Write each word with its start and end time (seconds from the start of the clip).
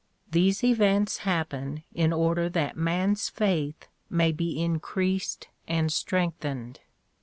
These 0.31 0.63
events 0.63 1.19
happen 1.29 1.83
in 1.93 2.11
order 2.11 2.49
that 2.49 2.75
man's 2.75 3.29
faith 3.29 3.87
may 4.09 4.31
be 4.31 4.59
increased 4.59 5.47
and 5.67 5.93
strengthened. 5.93 6.79